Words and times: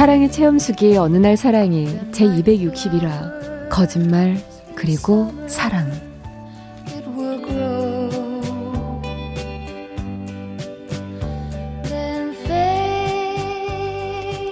사랑의 0.00 0.32
체험수기 0.32 0.96
어느 0.96 1.18
날 1.18 1.36
사랑이 1.36 1.86
제 2.10 2.24
261화 2.24 3.68
거짓말 3.68 4.42
그리고 4.74 5.30
사랑 5.46 5.90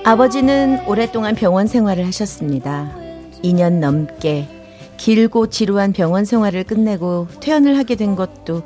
아버지는 0.05 0.87
오랫동안 0.87 1.35
병원 1.35 1.67
생활을 1.67 2.07
하셨습니다. 2.09 2.95
2년 3.43 3.79
넘게 3.79 4.47
길고 4.99 5.47
지루한 5.47 5.95
병원 5.95 6.27
생활을 6.27 6.65
끝내고 6.65 7.29
퇴원을 7.41 7.79
하게 7.79 7.95
된 7.95 8.17
것도 8.17 8.65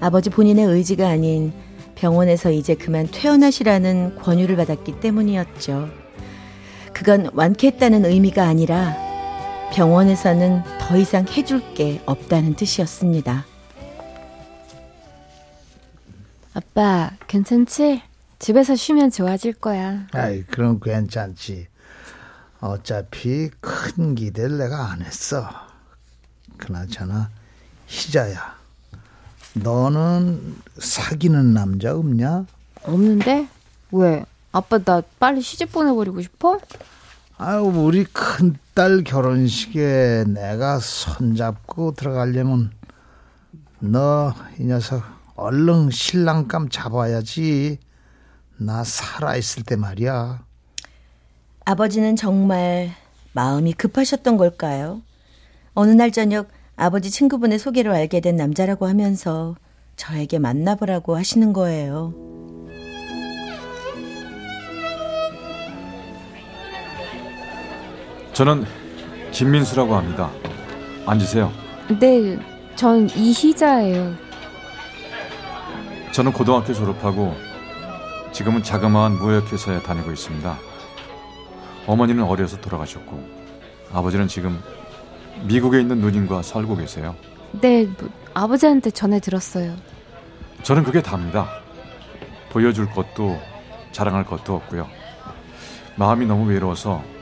아버지 0.00 0.30
본인의 0.30 0.64
의지가 0.64 1.06
아닌 1.06 1.52
병원에서 1.96 2.50
이제 2.50 2.74
그만 2.74 3.08
퇴원하시라는 3.12 4.14
권유를 4.16 4.56
받았기 4.56 5.00
때문이었죠. 5.00 6.03
그건 6.94 7.28
완쾌했다는 7.34 8.04
의미가 8.04 8.46
아니라 8.46 8.94
병원에서는 9.74 10.62
더 10.80 10.96
이상 10.96 11.26
해줄 11.28 11.74
게 11.74 12.00
없다는 12.06 12.54
뜻이었습니다. 12.54 13.44
아빠, 16.54 17.10
괜찮지? 17.26 18.02
집에서 18.38 18.76
쉬면 18.76 19.10
좋아질 19.10 19.54
거야. 19.54 20.06
아이, 20.12 20.44
그럼 20.44 20.78
괜찮지. 20.78 21.66
어차피 22.60 23.50
큰 23.60 24.14
기대를 24.14 24.58
내가 24.58 24.92
안 24.92 25.02
했어. 25.02 25.48
그나저나, 26.56 27.30
희자야. 27.88 28.56
너는 29.54 30.56
사귀는 30.78 31.54
남자 31.54 31.94
없냐? 31.96 32.46
없는데? 32.84 33.48
왜? 33.90 34.24
아빠 34.54 34.78
나 34.78 35.02
빨리 35.18 35.40
시집 35.42 35.72
보내버리고 35.72 36.22
싶어? 36.22 36.60
아유 37.38 37.62
우리 37.62 38.04
큰 38.04 38.56
딸 38.74 39.04
결혼식에 39.04 40.24
내가 40.26 40.80
손잡고 40.80 41.92
들어가려면 41.94 42.72
너 43.80 44.34
이 44.58 44.64
녀석 44.64 45.02
얼른 45.36 45.90
신랑감 45.90 46.68
잡아야지 46.70 47.78
나 48.56 48.82
살아있을 48.82 49.62
때 49.64 49.76
말이야 49.76 50.42
아버지는 51.64 52.16
정말 52.16 52.90
마음이 53.32 53.74
급하셨던 53.74 54.36
걸까요? 54.36 55.02
어느 55.74 55.90
날 55.92 56.10
저녁 56.10 56.48
아버지 56.76 57.10
친구분의 57.12 57.58
소개로 57.60 57.92
알게 57.94 58.18
된 58.20 58.34
남자라고 58.36 58.88
하면서 58.88 59.54
저에게 59.96 60.40
만나보라고 60.40 61.16
하시는 61.16 61.52
거예요. 61.52 62.12
저는 68.34 68.66
김민수라고 69.30 69.94
합니다. 69.94 70.28
앉으세요. 71.06 71.52
네, 72.00 72.36
전 72.74 73.08
이희자예요. 73.08 74.12
저는 76.12 76.32
고등학교 76.32 76.72
졸업하고 76.74 77.34
지금은 78.32 78.64
자그마한 78.64 79.18
무역회사에 79.18 79.82
다니고 79.82 80.10
있습니다. 80.10 80.58
어머니는 81.86 82.24
어려서 82.24 82.60
돌아가셨고 82.60 83.24
아버지는 83.92 84.26
지금 84.26 84.60
미국에 85.44 85.80
있는 85.80 85.98
누님과 85.98 86.42
살고 86.42 86.76
계세요. 86.76 87.14
네, 87.52 87.84
뭐, 87.84 88.08
아버지한테 88.34 88.90
전해 88.90 89.20
들었어요. 89.20 89.76
저는 90.64 90.82
그게 90.82 91.00
답니다. 91.00 91.48
보여줄 92.50 92.90
것도 92.90 93.38
자랑할 93.92 94.24
것도 94.24 94.56
없고요. 94.56 94.88
마음이 95.94 96.26
너무 96.26 96.50
외로워서 96.50 97.13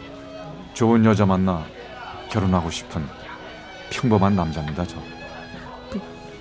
좋은 0.75 1.05
여자 1.05 1.27
만나 1.27 1.65
결혼하고 2.31 2.71
싶은 2.71 3.05
평범한 3.91 4.35
남자입니다, 4.35 4.87
저. 4.87 4.97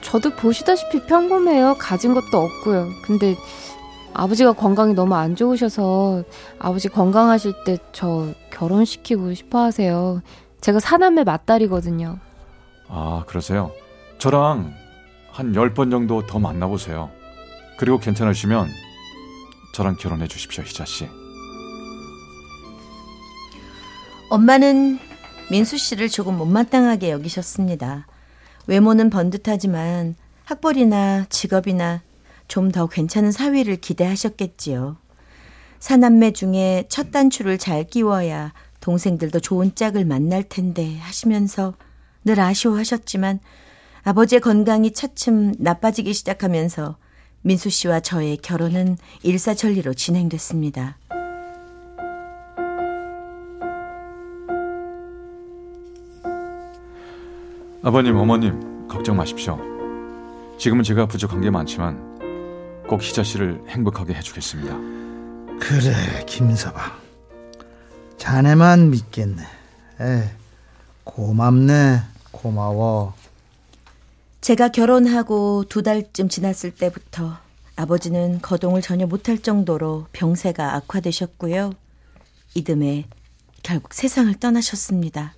저도 0.01 0.31
보시다시피 0.31 1.05
평범해요. 1.05 1.75
가진 1.77 2.13
것도 2.13 2.37
없고요. 2.37 2.89
근데 3.05 3.35
아버지가 4.13 4.53
건강이 4.53 4.93
너무 4.93 5.15
안 5.15 5.35
좋으셔서 5.35 6.23
아버지 6.59 6.89
건강하실 6.89 7.53
때 7.65 7.77
저 7.93 8.27
결혼시키고 8.51 9.33
싶어 9.33 9.59
하세요. 9.59 10.21
제가 10.61 10.79
사남매 10.79 11.23
맞딸이거든요. 11.23 12.17
아, 12.87 13.23
그러세요? 13.27 13.71
저랑 14.17 14.73
한 15.31 15.53
10번 15.53 15.91
정도 15.91 16.25
더 16.25 16.39
만나보세요. 16.39 17.09
그리고 17.77 17.97
괜찮으시면 17.99 18.69
저랑 19.73 19.95
결혼해 19.97 20.27
주십시오, 20.27 20.63
희자씨. 20.63 21.07
엄마는 24.31 24.97
민수 25.49 25.77
씨를 25.77 26.07
조금 26.07 26.37
못마땅하게 26.37 27.11
여기셨습니다. 27.11 28.07
외모는 28.65 29.09
번듯하지만 29.09 30.15
학벌이나 30.45 31.25
직업이나 31.27 32.01
좀 32.47 32.71
더 32.71 32.87
괜찮은 32.87 33.33
사위를 33.33 33.75
기대하셨겠지요. 33.75 34.95
사남매 35.79 36.31
중에 36.31 36.85
첫 36.87 37.11
단추를 37.11 37.57
잘 37.57 37.83
끼워야 37.83 38.53
동생들도 38.79 39.41
좋은 39.41 39.75
짝을 39.75 40.05
만날 40.05 40.43
텐데 40.43 40.97
하시면서 40.99 41.73
늘 42.23 42.39
아쉬워하셨지만 42.39 43.41
아버지의 44.03 44.39
건강이 44.39 44.93
차츰 44.93 45.53
나빠지기 45.59 46.13
시작하면서 46.13 46.95
민수 47.41 47.69
씨와 47.69 47.99
저의 47.99 48.37
결혼은 48.37 48.97
일사천리로 49.23 49.93
진행됐습니다. 49.93 51.00
아버님, 57.83 58.15
어머님, 58.15 58.87
걱정 58.87 59.17
마십시오. 59.17 59.59
지금은 60.59 60.83
제가 60.83 61.07
부족한 61.07 61.41
게 61.41 61.49
많지만 61.49 62.83
꼭 62.87 63.01
희자 63.01 63.23
씨를 63.23 63.63
행복하게 63.69 64.13
해주겠습니다. 64.13 64.77
그래, 65.59 66.23
김서방. 66.27 66.91
자네만 68.17 68.91
믿겠네. 68.91 69.41
에, 69.99 70.29
고맙네, 71.03 72.01
고마워. 72.29 73.15
제가 74.41 74.69
결혼하고 74.69 75.65
두 75.67 75.81
달쯤 75.81 76.29
지났을 76.29 76.69
때부터 76.71 77.37
아버지는 77.75 78.41
거동을 78.43 78.81
전혀 78.81 79.07
못할 79.07 79.39
정도로 79.39 80.05
병세가 80.13 80.75
악화되셨고요. 80.75 81.73
이듬해 82.53 83.07
결국 83.63 83.95
세상을 83.95 84.31
떠나셨습니다. 84.35 85.33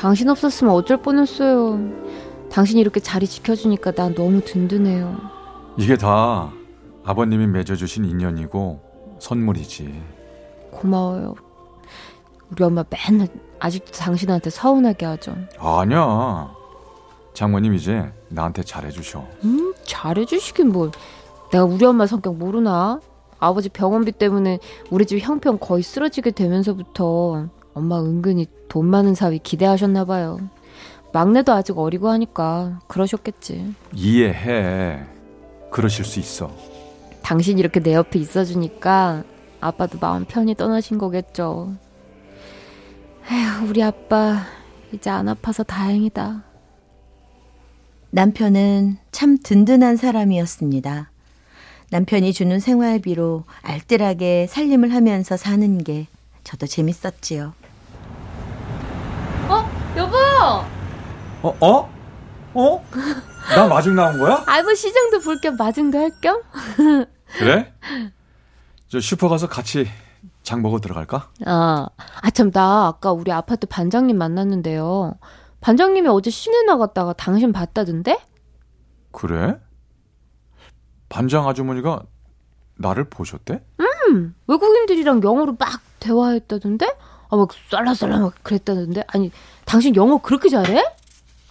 당신 0.00 0.30
없었으면 0.30 0.72
어쩔 0.74 0.96
뻔했어요. 0.96 1.78
당신이 2.50 2.80
이렇게 2.80 3.00
자리 3.00 3.26
지켜주니까 3.26 3.92
난 3.92 4.14
너무 4.14 4.40
든든해요. 4.40 5.14
이게 5.76 5.96
다 5.96 6.50
아버님이 7.04 7.46
맺어주신 7.48 8.06
인연이고 8.06 8.80
선물이지. 9.18 10.02
고마워요. 10.70 11.34
우리 12.50 12.64
엄마 12.64 12.82
맨날 12.88 13.28
아직도 13.58 13.92
당신한테 13.92 14.48
서운하게 14.48 15.04
하죠. 15.04 15.36
아니야. 15.58 16.50
장모님 17.34 17.74
이제 17.74 18.10
나한테 18.28 18.62
잘해주셔. 18.62 19.24
음, 19.44 19.74
잘해주시긴 19.84 20.72
뭘. 20.72 20.90
내가 21.52 21.64
우리 21.64 21.84
엄마 21.84 22.06
성격 22.06 22.36
모르나? 22.36 23.00
아버지 23.38 23.68
병원비 23.68 24.12
때문에 24.12 24.60
우리 24.90 25.04
집 25.04 25.18
형편 25.18 25.60
거의 25.60 25.82
쓰러지게 25.82 26.30
되면서부터 26.30 27.48
엄마 27.80 27.98
은근히 27.98 28.46
돈 28.68 28.86
많은 28.86 29.14
사위 29.14 29.38
기대하셨나 29.38 30.04
봐요. 30.04 30.38
막내도 31.14 31.52
아직 31.52 31.78
어리고 31.78 32.10
하니까 32.10 32.78
그러셨겠지. 32.86 33.74
이해해. 33.94 35.00
그러실 35.70 36.04
수 36.04 36.20
있어. 36.20 36.54
당신 37.22 37.58
이렇게 37.58 37.80
내 37.80 37.94
옆에 37.94 38.18
있어주니까 38.18 39.24
아빠도 39.60 39.98
마음 39.98 40.26
편히 40.26 40.54
떠나신 40.54 40.98
거겠죠. 40.98 41.74
에휴, 43.30 43.68
우리 43.68 43.82
아빠 43.82 44.42
이제 44.92 45.08
안 45.08 45.28
아파서 45.28 45.62
다행이다. 45.62 46.44
남편은 48.10 48.98
참 49.10 49.38
든든한 49.42 49.96
사람이었습니다. 49.96 51.10
남편이 51.90 52.32
주는 52.34 52.60
생활비로 52.60 53.44
알뜰하게 53.62 54.48
살림을 54.48 54.92
하면서 54.92 55.36
사는 55.36 55.78
게 55.82 56.08
저도 56.44 56.66
재밌었지요. 56.66 57.54
어? 60.40 60.66
어? 61.42 61.56
어? 61.60 61.90
어? 62.54 62.84
나 63.54 63.66
마중 63.68 63.94
나온 63.94 64.18
거야? 64.18 64.42
아이 64.46 64.62
뭐 64.62 64.74
시장도 64.74 65.20
볼 65.20 65.40
겸 65.40 65.56
마중도 65.56 65.98
할 65.98 66.10
겸? 66.20 66.42
그래? 67.38 67.72
저 68.88 69.00
슈퍼 69.00 69.28
가서 69.28 69.48
같이 69.48 69.86
장 70.42 70.62
보고 70.62 70.80
들어갈까? 70.80 71.30
아, 71.46 71.86
아 72.22 72.30
참 72.30 72.50
나 72.52 72.88
아까 72.88 73.12
우리 73.12 73.30
아파트 73.32 73.66
반장님 73.66 74.16
만났는데요. 74.18 75.14
반장님이 75.60 76.08
어제 76.08 76.30
시내 76.30 76.62
나갔다가 76.62 77.12
당신 77.12 77.52
봤다던데? 77.52 78.18
그래? 79.12 79.58
반장 81.08 81.46
아주머니가 81.48 82.02
나를 82.76 83.04
보셨대? 83.10 83.62
음, 83.80 84.34
외국인들이랑 84.46 85.22
영어로 85.22 85.56
막 85.58 85.80
대화했다던데? 86.00 86.96
아, 87.30 87.36
막 87.36 87.48
쌀라쌀라 87.70 88.18
막 88.18 88.34
그랬다던데? 88.42 89.04
아니, 89.08 89.30
당신 89.64 89.94
영어 89.96 90.18
그렇게 90.18 90.48
잘해? 90.48 90.84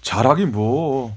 잘하긴 0.02 0.52
뭐 0.52 1.14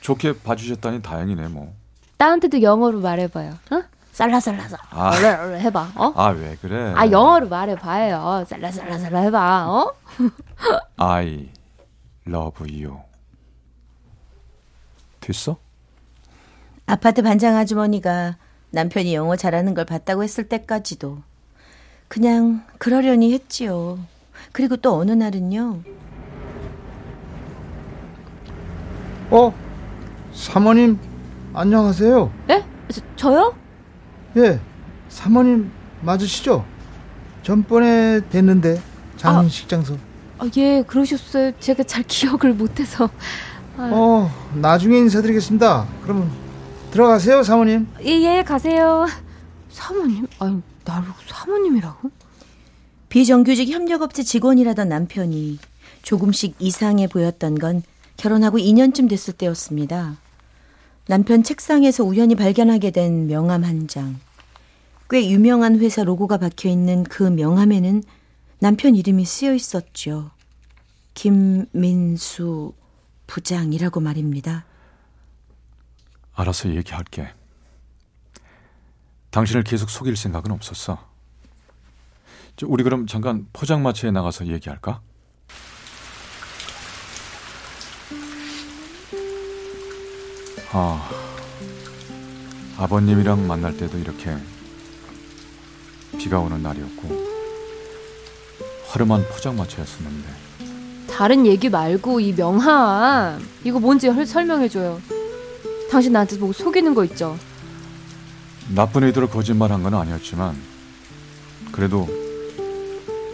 좋게 0.00 0.40
봐주셨다니 0.42 1.02
다행이네 1.02 1.48
뭐. 1.48 1.74
나한테도 2.18 2.62
영어로 2.62 3.00
말해봐요. 3.00 3.50
어? 3.70 3.82
쌀라쌀라쌀. 4.12 4.78
아. 4.90 5.10
얼른 5.16 5.40
얼른 5.40 5.60
해봐. 5.60 5.92
어? 5.96 6.12
아 6.16 6.28
왜 6.30 6.56
그래? 6.60 6.92
아 6.94 7.10
영어로 7.10 7.48
말해봐요. 7.48 8.44
쌀라쌀라쌀라 8.48 9.20
해봐. 9.20 9.68
어? 9.70 9.92
I 10.96 11.48
love 12.26 12.84
you. 12.84 12.98
됐어? 15.20 15.56
아파트 16.86 17.22
반장 17.22 17.56
아주머니가 17.56 18.36
남편이 18.70 19.14
영어 19.14 19.36
잘하는 19.36 19.74
걸 19.74 19.84
봤다고 19.84 20.22
했을 20.22 20.48
때까지도 20.48 21.18
그냥 22.12 22.62
그러려니 22.76 23.32
했지요. 23.32 23.98
그리고 24.52 24.76
또 24.76 24.98
어느 24.98 25.12
날은요. 25.12 25.80
어? 29.30 29.54
사모님 30.34 30.98
안녕하세요. 31.54 32.30
예? 32.50 32.64
저, 32.90 33.00
저요? 33.16 33.54
예, 34.36 34.60
사모님 35.08 35.72
맞으시죠? 36.02 36.66
전번에 37.44 38.20
뵀는데 38.30 38.78
장식 39.16 39.66
장소. 39.70 39.96
아, 40.38 40.46
예, 40.58 40.82
그러셨어요. 40.86 41.52
제가 41.60 41.82
잘 41.84 42.02
기억을 42.02 42.52
못해서. 42.52 43.08
아, 43.78 43.90
어, 43.90 44.30
나중에 44.54 44.98
인사드리겠습니다. 44.98 45.86
그러면 46.02 46.30
들어가세요, 46.90 47.42
사모님. 47.42 47.88
예, 48.04 48.10
예, 48.10 48.42
가세요. 48.42 49.06
사모님? 49.70 50.26
아니, 50.38 50.62
나를 50.84 51.08
사모님이라고? 51.26 52.10
비정규직 53.08 53.68
협력업체 53.68 54.22
직원이라던 54.22 54.88
남편이 54.88 55.58
조금씩 56.02 56.56
이상해 56.58 57.06
보였던 57.06 57.58
건 57.58 57.82
결혼하고 58.16 58.58
2년쯤 58.58 59.08
됐을 59.08 59.34
때였습니다. 59.34 60.16
남편 61.06 61.42
책상에서 61.42 62.04
우연히 62.04 62.34
발견하게 62.34 62.90
된 62.90 63.26
명함 63.26 63.64
한 63.64 63.88
장. 63.88 64.18
꽤 65.10 65.28
유명한 65.28 65.78
회사 65.78 66.04
로고가 66.04 66.38
박혀 66.38 66.68
있는 66.68 67.04
그 67.04 67.22
명함에는 67.22 68.02
남편 68.60 68.96
이름이 68.96 69.24
쓰여 69.24 69.54
있었죠. 69.54 70.30
김민수 71.14 72.72
부장이라고 73.26 74.00
말입니다. 74.00 74.64
알아서 76.34 76.70
얘기할게. 76.74 77.28
당신을 79.32 79.64
계속 79.64 79.90
속일 79.90 80.14
생각은 80.16 80.52
없었어. 80.52 80.98
저, 82.56 82.66
우리 82.68 82.84
그럼 82.84 83.06
잠깐 83.06 83.46
포장마차에 83.52 84.10
나가서 84.10 84.46
얘기할까? 84.46 85.00
아, 90.72 91.08
아버님이랑 92.78 93.46
만날 93.46 93.76
때도 93.76 93.98
이렇게 93.98 94.36
비가 96.18 96.38
오는 96.40 96.62
날이었고 96.62 97.32
허름한 98.94 99.26
포장마차였었는데 99.28 100.28
다른 101.08 101.46
얘기 101.46 101.68
말고 101.68 102.20
이 102.20 102.34
명함. 102.34 103.46
이거 103.64 103.78
뭔지 103.78 104.08
헐- 104.08 104.26
설명해줘요. 104.26 105.00
당신 105.90 106.12
나한테 106.12 106.36
뭐 106.38 106.52
속이는 106.52 106.94
거 106.94 107.04
있죠? 107.04 107.38
나쁜 108.70 109.04
의도로 109.04 109.28
거짓말한 109.28 109.82
건 109.82 109.94
아니었지만 109.94 110.56
그래도 111.72 112.08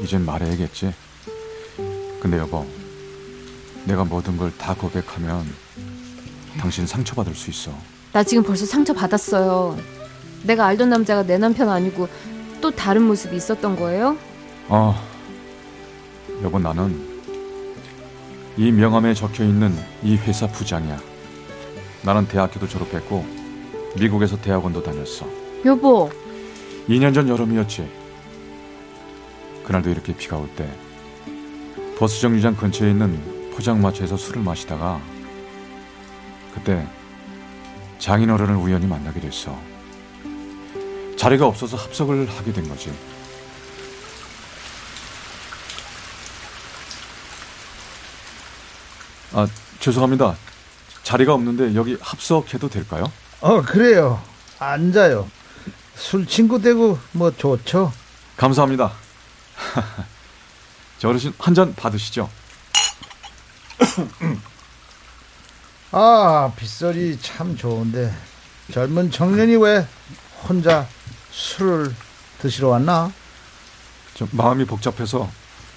이젠 0.02 0.25
말해야겠지. 0.25 0.92
근데 2.20 2.38
여보, 2.38 2.66
내가 3.84 4.04
모든 4.04 4.36
걸 4.36 4.52
다 4.58 4.75
고백하면 4.75 5.46
당신 6.58 6.86
상처받을 6.86 7.34
수 7.34 7.50
있어. 7.50 7.72
나 8.12 8.22
지금 8.25 8.42
벌써 8.42 8.66
상처 8.66 8.92
받았어요. 8.92 9.78
내가 10.42 10.66
알던 10.66 10.88
남자가 10.90 11.22
내 11.25 11.38
남편 11.38 11.69
아니고 11.69 12.08
또 12.60 12.70
다른 12.70 13.02
모습이 13.02 13.36
있었던 13.36 13.76
거예요? 13.76 14.16
어, 14.69 14.94
여보 16.42 16.58
나는 16.58 17.06
이 18.56 18.72
명함에 18.72 19.14
적혀 19.14 19.44
있는 19.44 19.76
이 20.02 20.16
회사 20.16 20.46
부장이야. 20.48 20.98
나는 22.02 22.26
대학교도 22.26 22.66
졸업했고 22.69 23.25
미국에서 23.96 24.37
대학원도 24.40 24.82
다녔어. 24.82 25.26
여보, 25.64 26.11
2년 26.88 27.14
전 27.14 27.29
여름이었지. 27.29 27.88
그날도 29.64 29.90
이렇게 29.90 30.14
비가 30.17 30.37
올 30.37 30.49
때 30.56 30.69
버스 31.99 32.20
정류장 32.20 32.56
근처에 32.56 32.90
있는 32.90 33.50
포장마차에서 33.55 34.17
술을 34.17 34.43
마시다가 34.43 35.00
그때 36.55 36.87
장인어른을 37.99 38.55
우연히 38.56 38.87
만나게 38.87 39.20
됐어. 39.20 39.58
자리가 41.17 41.46
없어서 41.46 41.76
합석을 41.76 42.29
하게 42.31 42.52
된 42.52 42.68
거지. 42.68 42.92
아, 49.33 49.47
죄송합니다. 49.80 50.37
자리가 51.02 51.35
없는데 51.35 51.75
여기 51.75 51.97
합석해도 52.00 52.68
될까요? 52.68 53.11
어, 53.40 53.62
그래요. 53.62 54.23
앉아요. 54.59 55.28
술 55.95 56.26
친구 56.26 56.61
되고 56.61 56.99
뭐 57.12 57.30
좋죠. 57.30 57.92
감사합니다. 58.37 58.92
저 60.99 61.09
어르신 61.09 61.33
한 61.38 61.54
잔 61.54 61.75
받으시죠. 61.75 62.28
아, 65.90 66.52
빗소리 66.57 67.18
참 67.21 67.57
좋은데 67.57 68.14
젊은 68.73 69.11
청년이 69.11 69.57
왜 69.57 69.87
혼자 70.47 70.87
술을 71.30 71.95
드시러 72.40 72.68
왔나? 72.68 73.11
저 74.14 74.26
마음이 74.33 74.64
복잡해서 74.66 75.28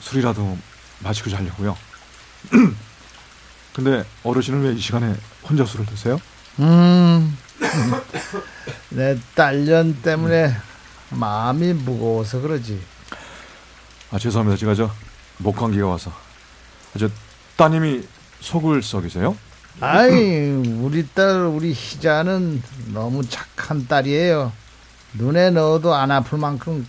술이라도 0.02 0.58
마시고 1.00 1.30
자려고요. 1.30 1.78
근데 3.74 4.04
어르신은 4.24 4.64
왜 4.64 4.74
이 4.74 4.80
시간에 4.80 5.16
혼자 5.44 5.64
술을 5.66 5.86
드세요? 5.86 6.20
음, 6.60 7.38
내 8.90 9.18
딸년 9.36 10.02
때문에 10.02 10.54
마음이 11.10 11.74
무거워서 11.74 12.42
그러지. 12.42 12.82
아 14.12 14.20
죄송합니다. 14.20 14.58
제가 14.58 14.76
저 14.76 14.92
목감기가 15.38 15.88
와서 15.88 16.12
아, 16.12 17.00
저 17.00 17.10
따님이 17.56 18.04
속을 18.40 18.82
썩이세요? 18.82 19.36
아이, 19.80 20.50
우리 20.82 21.08
딸, 21.08 21.46
우리 21.46 21.72
희자는 21.72 22.62
너무 22.94 23.24
착한 23.28 23.88
딸이에요. 23.88 24.52
눈에 25.14 25.50
넣어도 25.52 25.94
안 25.94 26.12
아플 26.12 26.38
만큼 26.38 26.86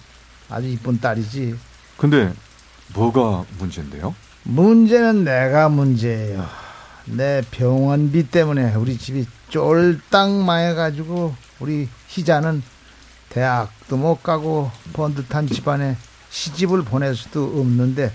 아주 0.51 0.67
이쁜 0.69 1.01
딸이지. 1.01 1.57
근데 1.97 2.33
뭐가 2.95 3.45
문제인데요? 3.59 4.15
문제는 4.43 5.25
내가 5.25 5.69
문제예요. 5.69 6.62
내 7.07 7.43
병원비 7.51 8.31
때문에 8.31 8.75
우리 8.75 8.97
집이 8.97 9.27
쫄딱 9.49 10.31
망해가지고 10.31 11.35
우리 11.61 11.89
희자는 12.09 12.63
대학도 13.29 13.97
못 13.97 14.23
가고 14.23 14.71
번듯한 14.93 15.49
집안에 15.49 15.97
시집을 16.31 16.83
보낼 16.83 17.15
수도 17.15 17.45
없는데 17.45 18.13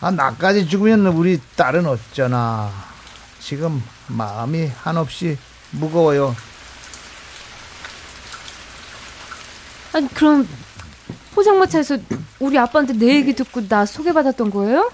아 0.00 0.10
나까지 0.10 0.68
죽으면 0.68 1.06
우리 1.08 1.40
딸은 1.56 1.86
어쩌나 1.86 2.70
지금 3.40 3.82
마음이 4.06 4.70
한없이 4.82 5.38
무거워요. 5.70 6.34
아니 9.92 10.08
그럼 10.14 10.46
포장마차에서 11.34 11.98
우리 12.38 12.58
아빠한테 12.58 12.92
내 12.94 13.16
얘기 13.16 13.34
듣고 13.34 13.66
나 13.66 13.86
소개받았던 13.86 14.50
거예요? 14.50 14.90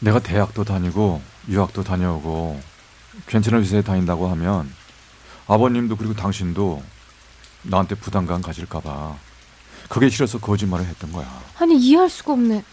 내가 0.00 0.18
대학도 0.18 0.64
다니고 0.64 1.20
유학도 1.48 1.84
다녀오고 1.84 2.60
괜찮은 3.26 3.60
회사에 3.62 3.82
다닌다고 3.82 4.28
하면 4.30 4.72
아버님도 5.46 5.96
그리고 5.96 6.14
당신도 6.14 6.82
나한테 7.62 7.94
부담감 7.94 8.42
가질까봐 8.42 9.16
그게 9.88 10.08
싫어서 10.08 10.38
거짓말을 10.38 10.84
했던 10.86 11.12
거야. 11.12 11.26
아니 11.58 11.76
이해할 11.76 12.10
수가 12.10 12.32
없네. 12.32 12.64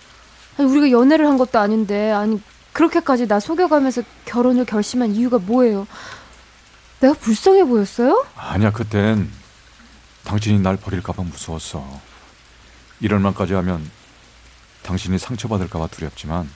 아니 0.57 0.67
우리가 0.69 0.91
연애를 0.91 1.27
한 1.27 1.37
것도 1.37 1.59
아닌데 1.59 2.11
아니 2.11 2.41
그렇게까지 2.73 3.27
나 3.27 3.39
속여가면서 3.39 4.01
결혼을 4.25 4.65
결심한 4.65 5.13
이유가 5.13 5.37
뭐예요? 5.37 5.87
내가 6.99 7.13
불쌍해 7.13 7.65
보였어요? 7.65 8.25
아니야 8.35 8.71
그땐 8.71 9.29
당신이 10.23 10.59
날 10.59 10.77
버릴까봐 10.77 11.21
무서웠어. 11.21 11.85
이럴 12.99 13.19
만까지 13.19 13.53
하면 13.53 13.89
당신이 14.83 15.19
상처받을까봐 15.19 15.87
두렵지만 15.87 16.49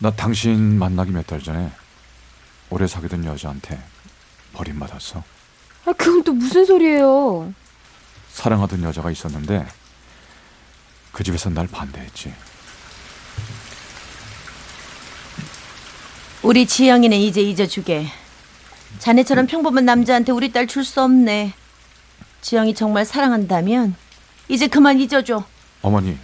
나 0.00 0.10
당신 0.10 0.78
만나기 0.78 1.12
몇 1.12 1.26
달 1.26 1.40
전에 1.42 1.70
오래 2.70 2.86
사귀던 2.86 3.24
여자한테 3.24 3.78
버림받았어. 4.54 5.22
아 5.86 5.92
그건 5.92 6.22
또 6.24 6.32
무슨 6.32 6.64
소리예요? 6.64 7.52
사랑하던 8.32 8.82
여자가 8.82 9.10
있었는데 9.10 9.66
그 11.12 11.22
집에서 11.24 11.50
날 11.50 11.66
반대했지. 11.66 12.32
우리 16.42 16.66
지영이는 16.66 17.16
이제 17.18 17.42
잊어주게. 17.42 18.06
자네처럼 18.98 19.46
평범한 19.46 19.84
남자한테 19.84 20.32
우리 20.32 20.50
딸 20.52 20.66
줄 20.66 20.84
수 20.84 21.02
없네. 21.02 21.52
지영이 22.40 22.74
정말 22.74 23.04
사랑한다면 23.04 23.94
이제 24.48 24.66
그만 24.66 24.98
잊어줘. 24.98 25.44
어머니, 25.82 26.16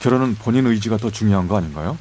결혼은 0.00 0.34
본인 0.36 0.66
의지가 0.66 0.96
더 0.96 1.10
중요한 1.10 1.46
거 1.46 1.56
아닌가요? 1.58 1.98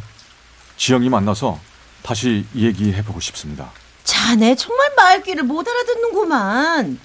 지영이 0.78 1.10
만나서 1.10 1.60
다시 2.04 2.46
얘기해보고 2.56 3.20
싶습니다. 3.20 3.72
자네 4.04 4.56
정말 4.56 4.92
말귀를 4.96 5.44
못 5.44 5.68
알아듣는구만. 5.68 7.00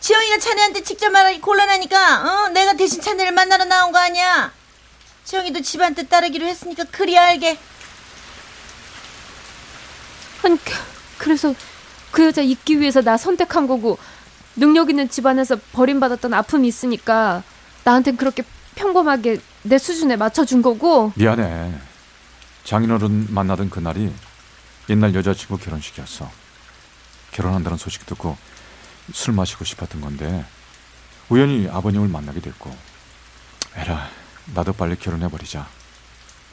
지영이가 0.00 0.38
자네한테 0.38 0.82
직접 0.82 1.10
말하기 1.10 1.40
곤란하니까 1.40 2.44
어? 2.44 2.48
내가 2.50 2.74
대신 2.74 3.00
자네를 3.00 3.32
만나러 3.32 3.64
나온 3.64 3.92
거 3.92 3.98
아니야. 3.98 4.52
지영이도 5.24 5.60
집안 5.62 5.94
뜻 5.94 6.08
따르기로 6.08 6.46
했으니까 6.46 6.84
그리 6.90 7.18
알게. 7.18 7.58
아니 10.44 10.56
그- 10.64 10.72
그래서 11.18 11.52
그 12.12 12.24
여자 12.24 12.40
잊기 12.40 12.80
위해서 12.80 13.02
나 13.02 13.16
선택한 13.16 13.66
거고 13.66 13.98
능력 14.56 14.88
있는 14.88 15.08
집안에서 15.10 15.56
버림받았던 15.72 16.32
아픔이 16.32 16.68
있으니까 16.68 17.42
나한텐 17.84 18.16
그렇게 18.16 18.44
평범하게 18.76 19.40
내 19.62 19.78
수준에 19.78 20.16
맞춰준 20.16 20.62
거고 20.62 21.12
미안해. 21.16 21.72
장인어른 22.68 23.32
만나던 23.32 23.70
그날이 23.70 24.12
옛날 24.90 25.14
여자친구 25.14 25.56
결혼식이었어. 25.56 26.30
결혼한다는 27.30 27.78
소식 27.78 28.04
듣고 28.04 28.36
술 29.10 29.32
마시고 29.32 29.64
싶었던 29.64 30.02
건데 30.02 30.44
우연히 31.30 31.66
아버님을 31.66 32.08
만나게 32.08 32.40
됐고 32.40 32.76
에라 33.74 34.10
나도 34.52 34.74
빨리 34.74 34.96
결혼해버리자. 34.96 35.66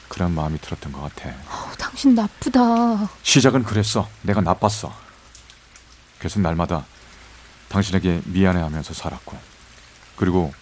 그런 0.08 0.32
마음이 0.34 0.58
들었던 0.58 0.90
것 0.90 1.02
같아. 1.02 1.28
어, 1.48 1.72
당신 1.76 2.14
나쁘다. 2.14 3.10
시작은 3.22 3.64
그랬어. 3.64 4.08
내가 4.22 4.40
나빴어. 4.40 4.96
그래서 6.18 6.40
날마다 6.40 6.86
당신에게 7.68 8.22
미안해하면서 8.24 8.94
살았고, 8.94 9.36
그리고 10.14 10.54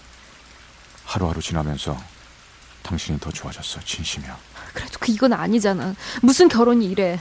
하루하루 1.05 1.41
지나면서 1.43 1.97
당신이 2.83 3.21
더 3.21 3.31
좋아졌어. 3.31 3.81
진심이야. 3.85 4.54
그래도 4.75 4.99
그 5.01 5.13
이건 5.13 5.33
아니잖아. 5.33 5.95
무슨 6.21 6.49
결혼이 6.49 6.85
이래. 6.87 7.19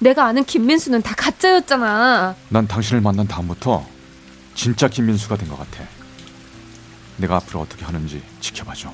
내가 0.00 0.26
아는 0.26 0.44
김민수는 0.44 1.00
다 1.02 1.14
가짜였잖아. 1.16 2.34
난 2.50 2.66
당신을 2.68 3.00
만난 3.00 3.26
다음부터 3.26 3.86
진짜 4.54 4.88
김민수가 4.88 5.36
된 5.36 5.48
것 5.48 5.56
같아. 5.58 5.84
내가 7.16 7.36
앞으로 7.36 7.60
어떻게 7.60 7.84
하는지 7.84 8.22
지켜봐줘. 8.40 8.92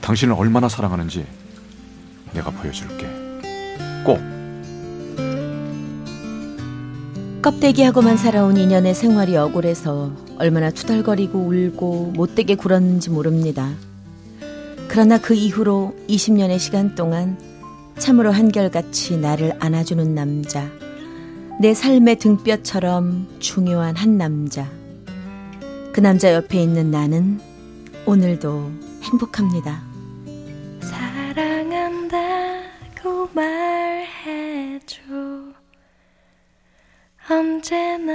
당신을 0.00 0.34
얼마나 0.34 0.68
사랑하는지 0.68 1.26
내가 2.32 2.50
보여줄게. 2.50 3.06
꼭. 4.04 4.18
껍데기하고만 7.42 8.16
살아온 8.16 8.56
인연의 8.56 8.94
생활이 8.94 9.36
억울해서 9.36 10.12
얼마나 10.38 10.70
투덜거리고 10.70 11.38
울고 11.38 12.12
못되게 12.16 12.54
굴었는지 12.54 13.10
모릅니다. 13.10 13.70
그러나 14.88 15.18
그 15.18 15.34
이후로 15.34 15.94
20년의 16.08 16.58
시간 16.58 16.94
동안 16.94 17.38
참으로 17.98 18.32
한결같이 18.32 19.18
나를 19.18 19.54
안아주는 19.60 20.14
남자. 20.14 20.66
내 21.60 21.74
삶의 21.74 22.16
등뼈처럼 22.16 23.28
중요한 23.38 23.94
한 23.96 24.16
남자. 24.16 24.66
그 25.92 26.00
남자 26.00 26.32
옆에 26.32 26.62
있는 26.62 26.90
나는 26.90 27.38
오늘도 28.06 28.72
행복합니다. 29.02 29.82
사랑한다고 30.80 32.18
말해줘 33.34 35.02
언제나 37.28 38.14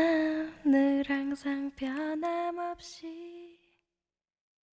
늘 0.65 1.03
항상 1.07 1.69
변함없이 1.75 3.42